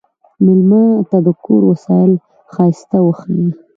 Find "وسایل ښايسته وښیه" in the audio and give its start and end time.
1.71-3.47